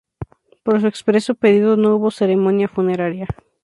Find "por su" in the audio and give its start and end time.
0.63-0.87